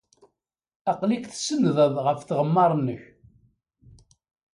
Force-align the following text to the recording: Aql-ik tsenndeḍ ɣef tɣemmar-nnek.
Aql-ik 0.91 1.25
tsenndeḍ 1.27 1.93
ɣef 2.05 2.19
tɣemmar-nnek. 2.23 3.03